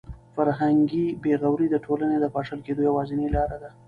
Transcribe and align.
فرهنګي 0.35 1.05
بې 1.21 1.33
غوري 1.41 1.67
د 1.71 1.75
ټولنې 1.85 2.17
د 2.19 2.25
پاشل 2.35 2.59
کېدو 2.65 2.81
یوازینۍ 2.89 3.27
لاره 3.35 3.57
ده. 3.63 3.69